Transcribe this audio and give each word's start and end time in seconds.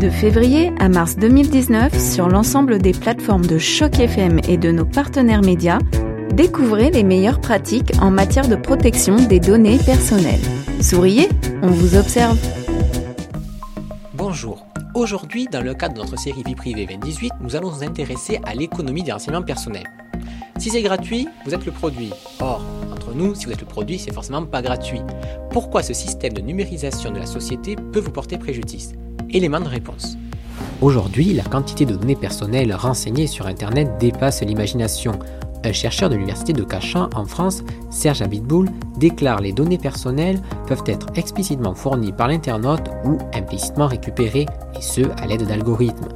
De 0.00 0.10
février 0.10 0.70
à 0.78 0.88
mars 0.88 1.16
2019, 1.16 1.98
sur 1.98 2.28
l'ensemble 2.28 2.78
des 2.78 2.92
plateformes 2.92 3.44
de 3.44 3.58
Choc 3.58 3.98
FM 3.98 4.38
et 4.46 4.56
de 4.56 4.70
nos 4.70 4.84
partenaires 4.84 5.42
médias, 5.42 5.80
découvrez 6.32 6.90
les 6.92 7.02
meilleures 7.02 7.40
pratiques 7.40 7.90
en 8.00 8.12
matière 8.12 8.46
de 8.46 8.54
protection 8.54 9.16
des 9.16 9.40
données 9.40 9.78
personnelles. 9.78 10.40
Souriez, 10.80 11.28
on 11.62 11.70
vous 11.70 11.96
observe. 11.96 12.38
Bonjour. 14.14 14.64
Aujourd'hui, 14.94 15.48
dans 15.50 15.62
le 15.62 15.74
cadre 15.74 15.94
de 15.94 15.98
notre 15.98 16.16
série 16.16 16.44
Vie 16.44 16.54
privée 16.54 16.86
2018, 16.86 17.32
nous 17.40 17.56
allons 17.56 17.72
nous 17.72 17.82
intéresser 17.82 18.38
à 18.44 18.54
l'économie 18.54 19.02
des 19.02 19.10
renseignements 19.10 19.42
personnels. 19.42 19.90
Si 20.58 20.70
c'est 20.70 20.82
gratuit, 20.82 21.26
vous 21.44 21.54
êtes 21.54 21.66
le 21.66 21.72
produit. 21.72 22.12
Or, 22.38 22.64
entre 22.92 23.14
nous, 23.14 23.34
si 23.34 23.46
vous 23.46 23.52
êtes 23.52 23.60
le 23.62 23.66
produit, 23.66 23.98
c'est 23.98 24.14
forcément 24.14 24.44
pas 24.44 24.62
gratuit. 24.62 25.00
Pourquoi 25.50 25.82
ce 25.82 25.92
système 25.92 26.34
de 26.34 26.40
numérisation 26.40 27.10
de 27.10 27.18
la 27.18 27.26
société 27.26 27.74
peut 27.74 27.98
vous 27.98 28.12
porter 28.12 28.38
préjudice? 28.38 28.92
Élément 29.30 29.60
de 29.60 29.68
réponse. 29.68 30.16
Aujourd'hui, 30.80 31.34
la 31.34 31.42
quantité 31.42 31.84
de 31.84 31.94
données 31.94 32.16
personnelles 32.16 32.74
renseignées 32.74 33.26
sur 33.26 33.46
Internet 33.46 33.98
dépasse 34.00 34.42
l'imagination. 34.42 35.18
Un 35.64 35.72
chercheur 35.72 36.08
de 36.08 36.14
l'université 36.14 36.52
de 36.52 36.62
Cachan 36.62 37.10
en 37.14 37.26
France, 37.26 37.62
Serge 37.90 38.22
Abitboul, 38.22 38.70
déclare 38.96 39.40
les 39.40 39.52
données 39.52 39.76
personnelles 39.76 40.40
peuvent 40.66 40.84
être 40.86 41.08
explicitement 41.16 41.74
fournies 41.74 42.12
par 42.12 42.28
l'internaute 42.28 42.88
ou 43.04 43.18
implicitement 43.34 43.86
récupérées, 43.86 44.46
et 44.74 44.80
ce 44.80 45.02
à 45.20 45.26
l'aide 45.26 45.46
d'algorithmes. 45.46 46.08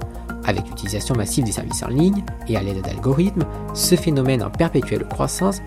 Avec 0.44 0.66
l'utilisation 0.68 1.14
massive 1.14 1.44
des 1.44 1.52
services 1.52 1.82
en 1.82 1.88
ligne 1.88 2.24
et 2.48 2.56
à 2.56 2.62
l'aide 2.62 2.82
d'algorithmes, 2.82 3.44
ce 3.74 3.94
phénomène 3.94 4.42
en 4.42 4.50
perpétuelle 4.50 5.06
croissance 5.06 5.58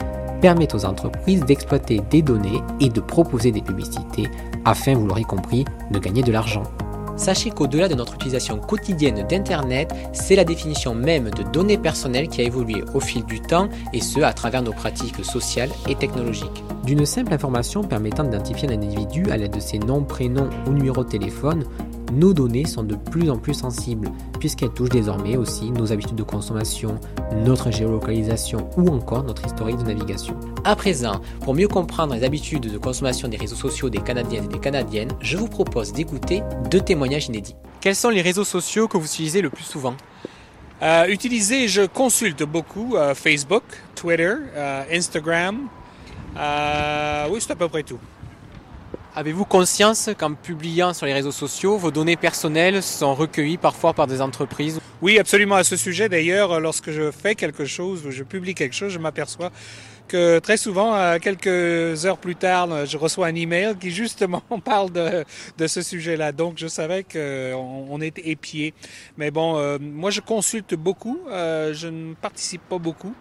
permet 0.42 0.74
aux 0.74 0.86
entreprises 0.86 1.46
d'exploiter 1.46 2.02
des 2.10 2.22
données 2.22 2.62
et 2.80 2.90
de 2.90 3.02
proposer 3.02 3.52
des 3.52 3.62
publicités 3.62 4.30
afin, 4.66 4.96
vous 4.96 5.06
l'aurez 5.06 5.24
compris, 5.24 5.64
de 5.92 6.00
gagner 6.00 6.24
de 6.24 6.32
l'argent. 6.32 6.64
Sachez 7.18 7.50
qu'au-delà 7.50 7.88
de 7.88 7.96
notre 7.96 8.16
utilisation 8.16 8.58
quotidienne 8.58 9.26
d'Internet, 9.28 9.94
c'est 10.12 10.36
la 10.36 10.44
définition 10.44 10.94
même 10.94 11.30
de 11.30 11.44
données 11.44 11.78
personnelles 11.78 12.28
qui 12.28 12.42
a 12.42 12.44
évolué 12.44 12.84
au 12.94 13.00
fil 13.00 13.24
du 13.24 13.42
temps 13.42 13.70
et 13.94 14.02
ce 14.02 14.20
à 14.20 14.34
travers 14.34 14.62
nos 14.62 14.74
pratiques 14.74 15.24
sociales 15.24 15.72
et 15.88 15.96
technologiques. 15.96 16.64
D'une 16.84 17.06
simple 17.06 17.34
information 17.34 17.84
permettant 17.84 18.24
d'identifier 18.24 18.70
un 18.70 18.74
individu 18.74 19.32
à 19.32 19.38
l'aide 19.38 19.56
de 19.56 19.60
ses 19.60 19.80
noms, 19.80 20.04
prénoms 20.04 20.50
ou 20.68 20.72
numéros 20.72 21.04
de 21.04 21.10
téléphone, 21.10 21.64
nos 22.12 22.34
données 22.34 22.66
sont 22.66 22.84
de 22.84 22.96
plus 22.96 23.30
en 23.30 23.38
plus 23.38 23.54
sensibles, 23.54 24.12
puisqu'elles 24.40 24.74
touchent 24.74 24.90
désormais 24.90 25.38
aussi 25.38 25.72
nos 25.72 25.92
habitudes 25.92 26.16
de 26.16 26.24
consommation, 26.24 27.00
notre 27.46 27.72
géolocalisation 27.72 28.70
ou 28.78 28.90
encore 28.90 29.24
notre 29.24 29.46
historique 29.46 29.78
de 29.78 29.84
navigation. 29.84 30.36
À 30.64 30.76
présent, 30.76 31.22
pour 31.42 31.54
mieux 31.54 31.68
comprendre 31.68 32.14
les 32.14 32.24
habitudes 32.24 32.72
de 32.72 32.78
consommation 32.78 33.28
des 33.28 33.38
réseaux 33.38 33.56
sociaux 33.56 33.90
des 33.90 34.00
Canadiennes 34.00 34.46
et 34.46 34.54
des 34.54 34.60
Canadiennes, 34.60 35.12
je 35.22 35.38
vous 35.38 35.48
propose 35.48 35.94
d'écouter 35.94 36.42
deux 36.70 36.82
témoignages 36.82 37.28
inédits. 37.28 37.56
Quels 37.82 37.96
sont 37.96 38.10
les 38.10 38.22
réseaux 38.22 38.44
sociaux 38.44 38.88
que 38.88 38.98
vous 38.98 39.06
utilisez 39.06 39.42
le 39.42 39.50
plus 39.50 39.64
souvent? 39.64 39.96
Euh, 40.82 41.08
Utiliser, 41.08 41.68
je 41.68 41.84
consulte 41.84 42.44
beaucoup 42.44 42.96
euh, 42.96 43.16
Facebook, 43.16 43.64
Twitter, 43.96 44.36
euh, 44.56 44.84
Instagram. 44.92 45.68
oui, 46.36 47.40
c'est 47.40 47.52
à 47.52 47.56
peu 47.56 47.70
près 47.70 47.84
tout. 47.84 48.00
Avez-vous 49.18 49.46
conscience 49.46 50.10
qu'en 50.18 50.34
publiant 50.34 50.94
sur 50.94 51.06
les 51.06 51.14
réseaux 51.14 51.32
sociaux, 51.32 51.78
vos 51.78 51.90
données 51.90 52.18
personnelles 52.18 52.84
sont 52.84 53.16
recueillies 53.16 53.56
parfois 53.56 53.94
par 53.94 54.08
des 54.08 54.20
entreprises? 54.22 54.82
Oui, 55.02 55.18
absolument. 55.20 55.56
À 55.56 55.64
ce 55.64 55.78
sujet, 55.78 56.10
d'ailleurs, 56.10 56.60
lorsque 56.60 56.92
je 56.92 57.12
fais 57.12 57.34
quelque 57.34 57.64
chose 57.64 58.06
ou 58.06 58.12
je 58.12 58.24
publie 58.24 58.54
quelque 58.54 58.76
chose, 58.76 58.92
je 58.92 59.00
m'aperçois 59.00 59.52
que 60.10 60.40
très 60.40 60.58
souvent, 60.58 61.18
quelques 61.20 62.06
heures 62.06 62.18
plus 62.18 62.36
tard, 62.36 62.86
je 62.86 62.98
reçois 62.98 63.28
un 63.28 63.36
email 63.36 63.76
qui 63.80 63.90
justement 63.90 64.44
parle 64.66 64.92
de, 64.92 65.24
de 65.58 65.68
ce 65.68 65.82
sujet-là. 65.82 66.34
Donc, 66.34 66.56
je 66.58 66.68
savais 66.68 67.04
qu'on 67.04 67.88
on 67.90 68.02
était 68.02 68.30
épié. 68.30 68.74
Mais 69.18 69.32
bon, 69.32 69.58
euh, 69.58 69.78
moi, 69.80 70.12
je 70.12 70.20
consulte 70.20 70.76
beaucoup. 70.76 71.20
Euh, 71.30 71.74
je 71.74 71.88
ne 71.88 72.14
participe 72.16 72.62
pas 72.68 72.80
beaucoup. 72.80 73.14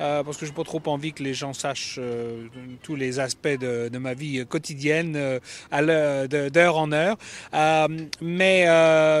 Euh, 0.00 0.24
parce 0.24 0.36
que 0.36 0.44
je 0.44 0.50
n'ai 0.50 0.56
pas 0.56 0.64
trop 0.64 0.82
envie 0.86 1.12
que 1.12 1.22
les 1.22 1.34
gens 1.34 1.52
sachent 1.52 1.98
euh, 2.00 2.46
tous 2.82 2.96
les 2.96 3.20
aspects 3.20 3.46
de, 3.46 3.88
de 3.88 3.98
ma 3.98 4.14
vie 4.14 4.44
quotidienne 4.46 5.14
euh, 5.16 5.38
à 5.70 5.82
d'heure 6.50 6.78
en 6.78 6.90
heure. 6.92 7.16
Euh, 7.54 7.86
mais, 8.20 8.66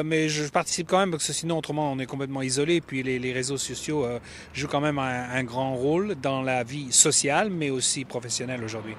mais 0.02 0.28
je 0.28 0.44
participe 0.48 0.88
quand 0.88 0.98
même 0.98 1.10
parce 1.12 1.26
que 1.26 1.32
sinon, 1.32 1.58
autrement, 1.58 1.92
on 1.92 1.98
est 1.98 2.06
complètement 2.06 2.42
isolé. 2.42 2.80
Puis 2.80 3.02
les, 3.02 3.18
les 3.18 3.32
réseaux 3.32 3.58
sociaux 3.58 4.04
jouent 4.52 4.68
quand 4.68 4.80
même 4.80 4.98
un, 4.98 5.30
un 5.30 5.44
grand 5.44 5.74
rôle 5.76 6.16
dans 6.20 6.42
la 6.42 6.64
vie 6.64 6.92
sociale, 6.92 7.50
mais 7.50 7.70
aussi 7.70 8.04
professionnelle 8.04 8.64
aujourd'hui. 8.64 8.94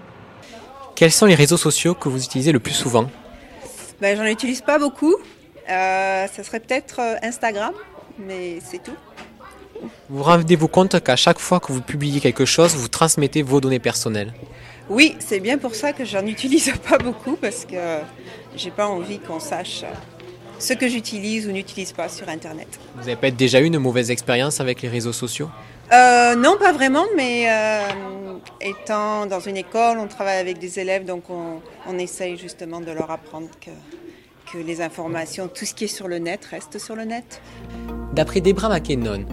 Quels 0.95 1.11
sont 1.11 1.25
les 1.25 1.35
réseaux 1.35 1.57
sociaux 1.57 1.93
que 1.93 2.07
vous 2.07 2.23
utilisez 2.23 2.53
le 2.53 2.59
plus 2.59 2.73
souvent? 2.73 3.09
Ben, 3.99 4.15
J'en 4.15 4.25
utilise 4.25 4.61
pas 4.61 4.79
beaucoup. 4.79 5.15
Euh, 5.69 6.27
ça 6.27 6.43
serait 6.43 6.59
peut-être 6.59 7.01
Instagram, 7.21 7.73
mais 8.19 8.59
c'est 8.63 8.81
tout. 8.81 8.95
Vous 10.09 10.23
rendez-vous 10.23 10.67
compte 10.67 11.01
qu'à 11.03 11.15
chaque 11.15 11.39
fois 11.39 11.59
que 11.59 11.71
vous 11.71 11.81
publiez 11.81 12.19
quelque 12.19 12.45
chose, 12.45 12.75
vous 12.75 12.87
transmettez 12.87 13.41
vos 13.41 13.61
données 13.61 13.79
personnelles? 13.79 14.33
Oui, 14.89 15.15
c'est 15.19 15.39
bien 15.39 15.57
pour 15.57 15.73
ça 15.75 15.93
que 15.93 16.05
j'en 16.05 16.25
utilise 16.25 16.71
pas 16.89 16.97
beaucoup 16.97 17.35
parce 17.35 17.65
que 17.65 17.99
j'ai 18.55 18.71
pas 18.71 18.87
envie 18.87 19.19
qu'on 19.19 19.39
sache 19.39 19.83
ce 20.59 20.73
que 20.73 20.87
j'utilise 20.87 21.47
ou 21.47 21.51
n'utilise 21.51 21.91
pas 21.91 22.07
sur 22.07 22.29
Internet. 22.29 22.67
Vous 22.95 23.03
avez 23.07 23.15
peut-être 23.15 23.35
déjà 23.35 23.59
eu 23.59 23.65
une 23.65 23.79
mauvaise 23.79 24.11
expérience 24.11 24.59
avec 24.61 24.81
les 24.81 24.89
réseaux 24.89 25.13
sociaux? 25.13 25.49
Euh, 25.91 26.35
Non, 26.35 26.57
pas 26.57 26.71
vraiment, 26.71 27.05
mais 27.15 27.47
euh, 27.49 28.37
étant 28.61 29.25
dans 29.25 29.39
une 29.39 29.57
école, 29.57 29.99
on 29.99 30.07
travaille 30.07 30.37
avec 30.37 30.57
des 30.59 30.79
élèves, 30.79 31.05
donc 31.05 31.29
on, 31.29 31.59
on 31.87 31.97
essaye 31.97 32.37
justement 32.37 32.79
de 32.79 32.91
leur 32.91 33.11
apprendre 33.11 33.49
que, 33.59 33.71
que 34.51 34.57
les 34.63 34.81
informations, 34.81 35.47
tout 35.47 35.65
ce 35.65 35.73
qui 35.73 35.85
est 35.85 35.95
sur 35.99 36.07
le 36.07 36.19
net, 36.19 36.45
reste 36.45 36.79
sur 36.79 36.95
le 36.95 37.03
net. 37.03 37.41
D'après 38.13 38.39
Debra 38.41 38.69
McKinnon, 38.69 39.25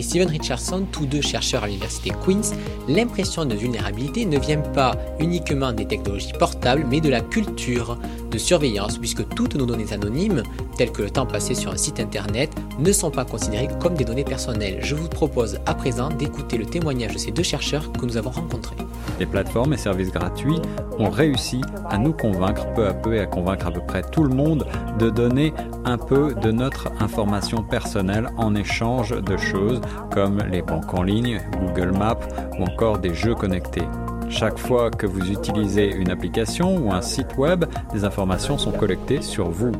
et 0.00 0.02
Steven 0.02 0.28
Richardson, 0.28 0.86
tous 0.90 1.04
deux 1.04 1.20
chercheurs 1.20 1.64
à 1.64 1.66
l'université 1.66 2.10
Queen's, 2.24 2.54
l'impression 2.88 3.44
de 3.44 3.54
vulnérabilité 3.54 4.24
ne 4.24 4.38
vient 4.38 4.56
pas 4.60 4.92
uniquement 5.18 5.72
des 5.72 5.84
technologies 5.86 6.32
portables, 6.38 6.86
mais 6.88 7.02
de 7.02 7.10
la 7.10 7.20
culture 7.20 7.98
de 8.30 8.38
surveillance, 8.38 8.96
puisque 8.96 9.28
toutes 9.28 9.56
nos 9.56 9.66
données 9.66 9.92
anonymes, 9.92 10.42
telles 10.78 10.90
que 10.90 11.02
le 11.02 11.10
temps 11.10 11.26
passé 11.26 11.54
sur 11.54 11.70
un 11.70 11.76
site 11.76 12.00
internet, 12.00 12.50
ne 12.78 12.92
sont 12.92 13.10
pas 13.10 13.26
considérées 13.26 13.68
comme 13.78 13.92
des 13.92 14.06
données 14.06 14.24
personnelles. 14.24 14.78
Je 14.82 14.94
vous 14.94 15.08
propose 15.08 15.58
à 15.66 15.74
présent 15.74 16.08
d'écouter 16.08 16.56
le 16.56 16.64
témoignage 16.64 17.12
de 17.12 17.18
ces 17.18 17.30
deux 17.30 17.42
chercheurs 17.42 17.92
que 17.92 18.06
nous 18.06 18.16
avons 18.16 18.30
rencontrés. 18.30 18.76
Les 19.18 19.26
plateformes 19.26 19.74
et 19.74 19.76
services 19.76 20.12
gratuits 20.12 20.60
ont 20.98 21.10
réussi 21.10 21.60
à 21.90 21.98
nous 21.98 22.14
convaincre 22.14 22.66
peu 22.74 22.86
à 22.86 22.94
peu 22.94 23.16
et 23.16 23.20
à 23.20 23.26
convaincre 23.26 23.66
à 23.66 23.70
peu 23.70 23.82
près 23.86 24.02
tout 24.02 24.22
le 24.22 24.34
monde 24.34 24.66
de 24.98 25.10
donner 25.10 25.52
un 25.84 25.98
peu 25.98 26.34
de 26.34 26.50
notre 26.50 26.90
information 27.00 27.62
personnelle 27.62 28.28
en 28.36 28.54
échange 28.54 29.10
de 29.10 29.36
choses 29.36 29.80
comme 30.10 30.38
les 30.50 30.62
banques 30.62 30.92
en 30.94 31.02
ligne, 31.02 31.40
Google 31.60 31.92
Maps 31.96 32.18
ou 32.58 32.64
encore 32.64 32.98
des 32.98 33.14
jeux 33.14 33.34
connectés. 33.34 33.86
Chaque 34.28 34.58
fois 34.58 34.90
que 34.90 35.06
vous 35.06 35.30
utilisez 35.30 35.92
une 35.92 36.10
application 36.10 36.76
ou 36.76 36.92
un 36.92 37.02
site 37.02 37.36
web, 37.36 37.64
des 37.92 38.04
informations 38.04 38.58
sont 38.58 38.70
collectées 38.70 39.22
sur 39.22 39.50
vous. 39.50 39.72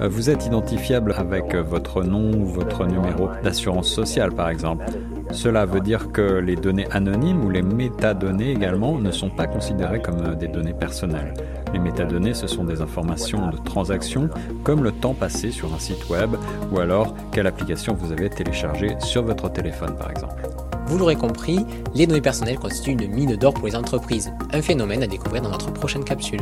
Euh, 0.00 0.08
vous 0.08 0.30
êtes 0.30 0.46
identifiable 0.46 1.12
avec 1.16 1.54
votre 1.56 2.04
nom 2.04 2.30
ou 2.32 2.46
votre 2.46 2.86
numéro 2.86 3.28
d'assurance 3.42 3.88
sociale 3.88 4.32
par 4.32 4.48
exemple. 4.48 4.84
Cela 5.32 5.66
veut 5.66 5.80
dire 5.80 6.12
que 6.12 6.38
les 6.38 6.56
données 6.56 6.86
anonymes 6.90 7.44
ou 7.44 7.50
les 7.50 7.62
métadonnées 7.62 8.52
également 8.52 8.98
ne 8.98 9.10
sont 9.10 9.30
pas 9.30 9.46
considérées 9.46 10.00
comme 10.00 10.36
des 10.36 10.48
données 10.48 10.74
personnelles. 10.74 11.34
Les 11.72 11.78
métadonnées, 11.78 12.34
ce 12.34 12.46
sont 12.46 12.64
des 12.64 12.80
informations 12.80 13.48
de 13.48 13.56
transactions 13.58 14.28
comme 14.62 14.82
le 14.82 14.92
temps 14.92 15.14
passé 15.14 15.50
sur 15.50 15.74
un 15.74 15.78
site 15.78 16.08
web 16.08 16.30
ou 16.72 16.78
alors 16.78 17.14
quelle 17.32 17.46
application 17.46 17.94
vous 17.94 18.12
avez 18.12 18.30
téléchargée 18.30 18.96
sur 19.00 19.22
votre 19.22 19.50
téléphone 19.50 19.96
par 19.96 20.10
exemple. 20.10 20.48
Vous 20.86 20.98
l'aurez 20.98 21.16
compris, 21.16 21.58
les 21.94 22.06
données 22.06 22.20
personnelles 22.20 22.58
constituent 22.58 22.92
une 22.92 23.08
mine 23.08 23.36
d'or 23.36 23.54
pour 23.54 23.66
les 23.66 23.74
entreprises, 23.74 24.32
un 24.52 24.62
phénomène 24.62 25.02
à 25.02 25.06
découvrir 25.08 25.42
dans 25.42 25.50
notre 25.50 25.72
prochaine 25.72 26.04
capsule. 26.04 26.40